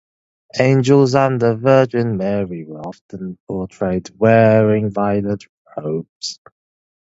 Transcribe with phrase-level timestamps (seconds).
[0.59, 5.45] Angels and the Virgin Mary were often portrayed wearing violet
[5.77, 6.39] robes.